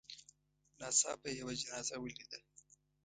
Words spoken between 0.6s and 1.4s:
ناڅاپه یې